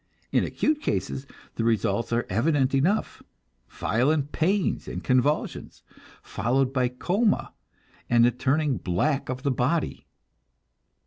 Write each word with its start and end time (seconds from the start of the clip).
In 0.31 0.43
acute 0.43 0.81
cases 0.81 1.27
the 1.57 1.63
results 1.63 2.11
are 2.11 2.25
evident 2.27 2.73
enough: 2.73 3.21
violent 3.69 4.31
pains 4.31 4.87
and 4.87 5.03
convulsions, 5.03 5.83
followed 6.23 6.73
by 6.73 6.87
coma 6.87 7.53
and 8.09 8.25
the 8.25 8.31
turning 8.31 8.77
black 8.77 9.29
of 9.29 9.43
the 9.43 9.51
body. 9.51 10.07